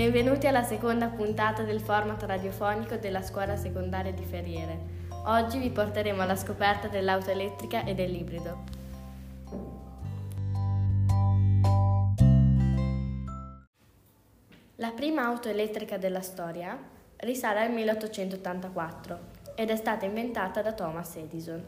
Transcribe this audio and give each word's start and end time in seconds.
Benvenuti 0.00 0.46
alla 0.46 0.62
seconda 0.62 1.08
puntata 1.08 1.62
del 1.62 1.78
format 1.78 2.22
radiofonico 2.22 2.96
della 2.96 3.20
scuola 3.20 3.54
secondaria 3.54 4.14
di 4.14 4.24
Ferriere. 4.24 4.78
Oggi 5.26 5.58
vi 5.58 5.68
porteremo 5.68 6.22
alla 6.22 6.36
scoperta 6.36 6.88
dell'auto 6.88 7.28
elettrica 7.28 7.84
e 7.84 7.94
dell'ibrido. 7.94 8.64
La 14.76 14.90
prima 14.92 15.26
auto 15.26 15.50
elettrica 15.50 15.98
della 15.98 16.22
storia 16.22 16.78
risale 17.16 17.60
al 17.60 17.70
1884 17.70 19.18
ed 19.54 19.68
è 19.68 19.76
stata 19.76 20.06
inventata 20.06 20.62
da 20.62 20.72
Thomas 20.72 21.14
Edison. 21.16 21.62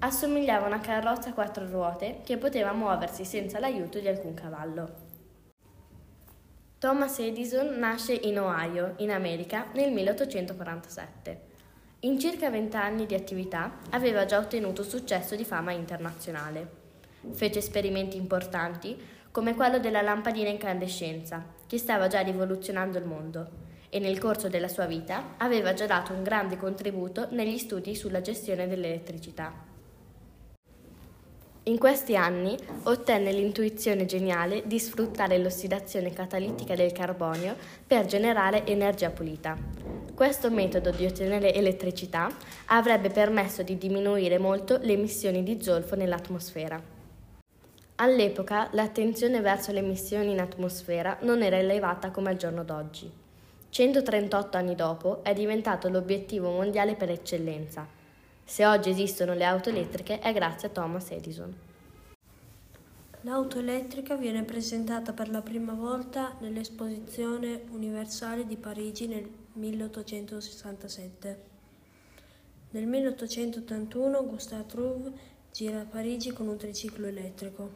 Assomigliava 0.00 0.64
a 0.64 0.66
una 0.66 0.80
carrozza 0.80 1.28
a 1.28 1.34
quattro 1.34 1.68
ruote 1.70 2.22
che 2.24 2.36
poteva 2.36 2.72
muoversi 2.72 3.24
senza 3.24 3.60
l'aiuto 3.60 4.00
di 4.00 4.08
alcun 4.08 4.34
cavallo. 4.34 5.09
Thomas 6.80 7.18
Edison 7.18 7.78
nasce 7.78 8.14
in 8.14 8.40
Ohio, 8.40 8.94
in 9.00 9.10
America, 9.10 9.66
nel 9.74 9.92
1847. 9.92 11.40
In 12.00 12.18
circa 12.18 12.48
vent'anni 12.48 13.04
di 13.04 13.14
attività 13.14 13.80
aveva 13.90 14.24
già 14.24 14.38
ottenuto 14.38 14.82
successo 14.82 15.36
di 15.36 15.44
fama 15.44 15.72
internazionale. 15.72 16.68
Fece 17.32 17.58
esperimenti 17.58 18.16
importanti 18.16 18.96
come 19.30 19.54
quello 19.54 19.78
della 19.78 20.00
lampadina 20.00 20.48
incandescenza, 20.48 21.44
che 21.66 21.76
stava 21.76 22.06
già 22.06 22.20
rivoluzionando 22.20 22.96
il 22.96 23.04
mondo, 23.04 23.50
e 23.90 23.98
nel 23.98 24.18
corso 24.18 24.48
della 24.48 24.68
sua 24.68 24.86
vita 24.86 25.34
aveva 25.36 25.74
già 25.74 25.84
dato 25.84 26.14
un 26.14 26.22
grande 26.22 26.56
contributo 26.56 27.28
negli 27.32 27.58
studi 27.58 27.94
sulla 27.94 28.22
gestione 28.22 28.66
dell'elettricità. 28.66 29.69
In 31.64 31.78
questi 31.78 32.16
anni 32.16 32.56
ottenne 32.84 33.32
l'intuizione 33.32 34.06
geniale 34.06 34.62
di 34.64 34.78
sfruttare 34.78 35.36
l'ossidazione 35.36 36.10
catalitica 36.10 36.74
del 36.74 36.90
carbonio 36.90 37.54
per 37.86 38.06
generare 38.06 38.64
energia 38.64 39.10
pulita. 39.10 39.58
Questo 40.14 40.50
metodo 40.50 40.90
di 40.90 41.04
ottenere 41.04 41.52
elettricità 41.52 42.34
avrebbe 42.66 43.10
permesso 43.10 43.62
di 43.62 43.76
diminuire 43.76 44.38
molto 44.38 44.78
le 44.80 44.94
emissioni 44.94 45.42
di 45.42 45.62
zolfo 45.62 45.96
nell'atmosfera. 45.96 46.82
All'epoca 47.96 48.70
l'attenzione 48.72 49.42
verso 49.42 49.70
le 49.70 49.80
emissioni 49.80 50.30
in 50.32 50.40
atmosfera 50.40 51.18
non 51.20 51.42
era 51.42 51.58
elevata 51.58 52.10
come 52.10 52.30
al 52.30 52.36
giorno 52.36 52.64
d'oggi. 52.64 53.12
138 53.68 54.56
anni 54.56 54.74
dopo 54.74 55.22
è 55.22 55.34
diventato 55.34 55.90
l'obiettivo 55.90 56.48
mondiale 56.48 56.94
per 56.94 57.10
eccellenza 57.10 57.98
se 58.50 58.66
oggi 58.66 58.90
esistono 58.90 59.32
le 59.32 59.44
auto 59.44 59.68
elettriche 59.68 60.18
è 60.18 60.32
grazie 60.32 60.66
a 60.66 60.70
Thomas 60.72 61.12
Edison. 61.12 61.54
L'auto 63.20 63.60
elettrica 63.60 64.16
viene 64.16 64.42
presentata 64.42 65.12
per 65.12 65.30
la 65.30 65.40
prima 65.40 65.72
volta 65.72 66.36
nell'Esposizione 66.40 67.62
Universale 67.70 68.44
di 68.44 68.56
Parigi 68.56 69.06
nel 69.06 69.30
1867. 69.52 71.42
Nel 72.70 72.86
1881 72.86 74.26
Gustave 74.26 74.66
Trouve 74.66 75.12
gira 75.52 75.82
a 75.82 75.84
Parigi 75.84 76.32
con 76.32 76.48
un 76.48 76.56
triciclo 76.56 77.06
elettrico. 77.06 77.70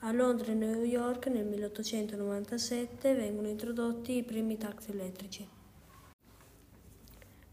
A 0.00 0.10
Londra 0.10 0.50
e 0.50 0.56
New 0.56 0.82
York 0.82 1.28
nel 1.28 1.46
1897 1.46 3.14
vengono 3.14 3.46
introdotti 3.46 4.16
i 4.16 4.24
primi 4.24 4.58
taxi 4.58 4.90
elettrici. 4.90 5.48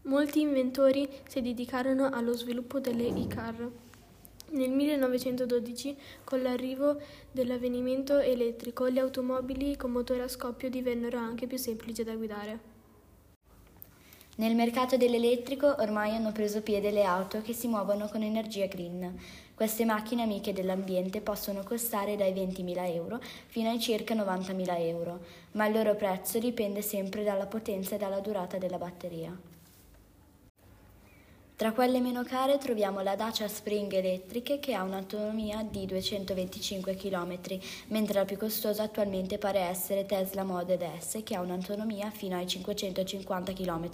Molti 0.04 0.40
inventori 0.40 1.08
si 1.28 1.40
dedicarono 1.40 2.10
allo 2.12 2.32
sviluppo 2.32 2.80
delle 2.80 3.06
e-car. 3.06 3.70
Nel 4.50 4.70
1912, 4.70 5.96
con 6.24 6.42
l'arrivo 6.42 6.98
dell'avvenimento 7.30 8.18
elettrico, 8.18 8.86
le 8.86 8.98
automobili 8.98 9.76
con 9.76 9.92
motore 9.92 10.22
a 10.22 10.28
scoppio 10.28 10.68
divennero 10.68 11.18
anche 11.18 11.46
più 11.46 11.56
semplici 11.56 12.02
da 12.02 12.16
guidare. 12.16 12.58
Nel 14.36 14.56
mercato 14.56 14.96
dell'elettrico 14.96 15.76
ormai 15.78 16.16
hanno 16.16 16.32
preso 16.32 16.62
piede 16.62 16.90
le 16.90 17.04
auto 17.04 17.40
che 17.40 17.52
si 17.52 17.68
muovono 17.68 18.08
con 18.08 18.22
energia 18.22 18.66
green. 18.66 19.16
Queste 19.54 19.84
macchine 19.84 20.22
amiche 20.22 20.52
dell'ambiente 20.52 21.20
possono 21.20 21.62
costare 21.62 22.16
dai 22.16 22.32
20.000 22.32 22.92
euro 22.92 23.20
fino 23.46 23.70
ai 23.70 23.78
circa 23.78 24.16
90.000 24.16 24.80
euro, 24.80 25.20
ma 25.52 25.66
il 25.66 25.74
loro 25.74 25.94
prezzo 25.94 26.40
dipende 26.40 26.82
sempre 26.82 27.22
dalla 27.22 27.46
potenza 27.46 27.94
e 27.94 27.98
dalla 27.98 28.18
durata 28.18 28.58
della 28.58 28.78
batteria. 28.78 29.51
Tra 31.62 31.70
quelle 31.70 32.00
meno 32.00 32.24
care 32.24 32.58
troviamo 32.58 33.02
la 33.02 33.14
Dacia 33.14 33.46
Spring 33.46 33.92
elettriche 33.92 34.58
che 34.58 34.74
ha 34.74 34.82
un'autonomia 34.82 35.62
di 35.62 35.86
225 35.86 36.96
km, 36.96 37.38
mentre 37.86 38.18
la 38.18 38.24
più 38.24 38.36
costosa 38.36 38.82
attualmente 38.82 39.38
pare 39.38 39.60
essere 39.60 40.04
Tesla 40.04 40.42
Model 40.42 40.84
S 40.98 41.20
che 41.22 41.36
ha 41.36 41.40
un'autonomia 41.40 42.10
fino 42.10 42.34
ai 42.34 42.48
550 42.48 43.52
km. 43.52 43.90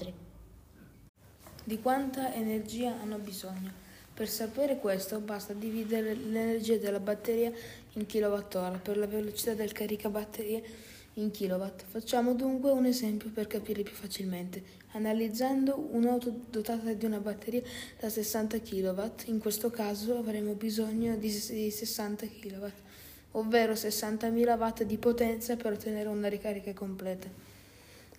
Di 1.62 1.78
quanta 1.82 2.32
energia 2.32 2.98
hanno 3.02 3.18
bisogno? 3.18 3.70
Per 4.14 4.28
sapere 4.28 4.78
questo 4.78 5.20
basta 5.20 5.52
dividere 5.52 6.14
l'energia 6.14 6.78
della 6.78 7.00
batteria 7.00 7.52
in 7.92 8.06
kWh 8.06 8.78
per 8.78 8.96
la 8.96 9.06
velocità 9.06 9.52
del 9.52 9.72
caricabatterie 9.72 10.96
in 11.18 11.30
kilowatt. 11.30 11.84
Facciamo 11.86 12.34
dunque 12.34 12.70
un 12.70 12.86
esempio 12.86 13.30
per 13.30 13.46
capire 13.46 13.82
più 13.82 13.94
facilmente. 13.94 14.62
Analizzando 14.92 15.88
un'auto 15.92 16.32
dotata 16.50 16.92
di 16.92 17.04
una 17.04 17.18
batteria 17.18 17.62
da 17.98 18.08
60 18.08 18.60
kW, 18.60 19.02
in 19.26 19.38
questo 19.38 19.70
caso 19.70 20.16
avremo 20.16 20.54
bisogno 20.54 21.16
di 21.16 21.30
60 21.30 22.26
kW, 22.26 22.66
ovvero 23.32 23.72
60.000 23.74 24.58
watt 24.58 24.82
di 24.84 24.96
potenza 24.96 25.56
per 25.56 25.72
ottenere 25.72 26.08
una 26.08 26.28
ricarica 26.28 26.72
completa. 26.72 27.28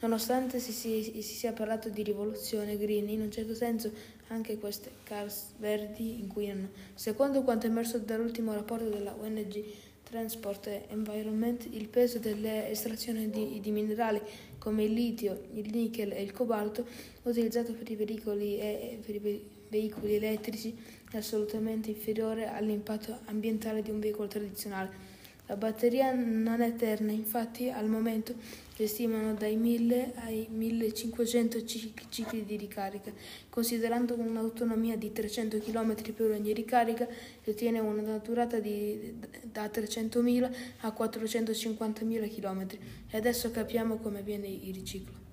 Nonostante 0.02 0.60
si, 0.60 0.72
si, 0.72 1.04
si, 1.04 1.22
sia 1.22 1.52
parlato 1.52 1.90
di 1.90 2.04
rivoluzione 2.04 2.78
green, 2.78 3.10
in 3.10 3.20
un 3.20 3.32
certo 3.32 3.54
senso 3.54 3.92
anche 4.28 4.58
queste 4.58 4.92
cars 5.04 5.52
verdi 5.58 6.20
inquinano. 6.20 6.70
Secondo 6.94 7.42
quanto 7.42 7.66
emerso 7.66 7.98
dall'ultimo 7.98 8.54
rapporto 8.54 8.88
della 8.88 9.14
ONG 9.20 9.62
Transport 10.10 10.68
Environment, 10.90 11.68
il 11.70 11.88
peso 11.88 12.18
delle 12.18 12.70
estrazioni 12.70 13.30
di, 13.30 13.60
di, 13.60 13.72
minerali 13.72 14.20
come 14.58 14.84
il 14.86 14.94
litio, 14.94 15.44
il 15.54 15.70
nickel 15.72 16.12
e 16.12 16.24
il 16.24 16.32
cobalto 16.32 16.86
utilizzato 17.24 17.74
per 17.74 17.90
i 17.92 17.96
veicoli, 17.96 18.58
e, 18.58 19.00
per 19.06 19.16
i 19.16 19.44
veicoli 19.70 20.16
elettrici 20.16 20.76
è 21.12 21.18
assolutamente 21.18 21.92
inferiore 21.92 22.48
all'impatto 22.48 23.20
ambientale 23.26 23.84
di 23.84 23.92
un 23.92 24.00
veicolo 24.00 24.28
tradizionale. 24.28 25.09
La 25.50 25.56
batteria 25.56 26.14
non 26.14 26.62
è 26.62 26.68
eterna, 26.68 27.12
infatti 27.12 27.72
al 27.72 27.88
momento 27.88 28.36
si 28.76 28.86
stimano 28.86 29.34
dai 29.34 29.56
1000 29.56 30.12
ai 30.18 30.48
1500 30.48 31.66
cicli 31.66 32.46
di 32.46 32.56
ricarica. 32.56 33.12
Considerando 33.50 34.14
un'autonomia 34.14 34.96
di 34.96 35.12
300 35.12 35.58
km 35.58 36.14
per 36.14 36.30
ogni 36.30 36.54
ricarica, 36.54 37.08
si 37.42 37.50
ottiene 37.50 37.80
una 37.80 38.20
durata 38.20 38.60
di, 38.60 39.16
da 39.42 39.66
300.000 39.66 40.52
a 40.82 40.96
450.000 40.96 42.36
km. 42.36 42.68
E 43.10 43.18
adesso 43.18 43.50
capiamo 43.50 43.98
come 43.98 44.20
avviene 44.20 44.48
il 44.48 44.72
riciclo. 44.72 45.29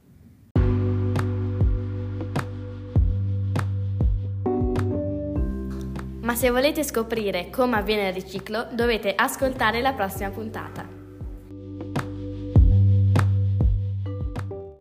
Se 6.37 6.51
volete 6.51 6.85
scoprire 6.85 7.49
come 7.49 7.79
avviene 7.79 8.09
il 8.09 8.15
riciclo, 8.15 8.67
dovete 8.71 9.15
ascoltare 9.15 9.81
la 9.81 9.95
prossima 9.95 10.29
puntata. 10.29 10.96